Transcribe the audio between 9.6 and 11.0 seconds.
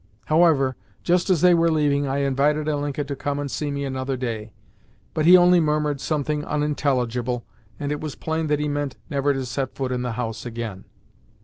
foot in the house again.